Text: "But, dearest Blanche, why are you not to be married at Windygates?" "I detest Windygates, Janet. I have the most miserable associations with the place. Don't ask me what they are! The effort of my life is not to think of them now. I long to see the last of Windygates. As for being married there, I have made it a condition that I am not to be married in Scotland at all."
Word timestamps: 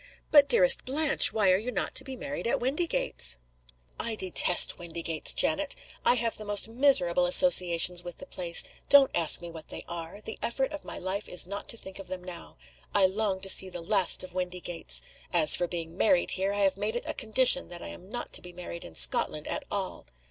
"But, 0.31 0.49
dearest 0.49 0.83
Blanche, 0.83 1.31
why 1.31 1.51
are 1.51 1.59
you 1.59 1.69
not 1.71 1.93
to 1.93 2.03
be 2.03 2.15
married 2.15 2.47
at 2.47 2.59
Windygates?" 2.59 3.37
"I 3.99 4.15
detest 4.15 4.79
Windygates, 4.79 5.31
Janet. 5.35 5.75
I 6.03 6.15
have 6.15 6.37
the 6.37 6.43
most 6.43 6.67
miserable 6.67 7.27
associations 7.27 8.01
with 8.03 8.17
the 8.17 8.25
place. 8.25 8.63
Don't 8.89 9.11
ask 9.15 9.41
me 9.41 9.51
what 9.51 9.69
they 9.69 9.83
are! 9.87 10.19
The 10.19 10.39
effort 10.41 10.71
of 10.73 10.83
my 10.83 10.97
life 10.97 11.29
is 11.29 11.45
not 11.45 11.67
to 11.69 11.77
think 11.77 11.99
of 11.99 12.07
them 12.07 12.23
now. 12.23 12.57
I 12.95 13.05
long 13.05 13.41
to 13.41 13.49
see 13.49 13.69
the 13.69 13.79
last 13.83 14.23
of 14.23 14.33
Windygates. 14.33 15.03
As 15.31 15.55
for 15.55 15.67
being 15.67 15.95
married 15.95 16.31
there, 16.35 16.51
I 16.51 16.61
have 16.61 16.77
made 16.77 16.95
it 16.95 17.05
a 17.05 17.13
condition 17.13 17.67
that 17.67 17.83
I 17.83 17.89
am 17.89 18.09
not 18.09 18.33
to 18.33 18.41
be 18.41 18.51
married 18.53 18.83
in 18.83 18.95
Scotland 18.95 19.47
at 19.47 19.65
all." 19.69 20.07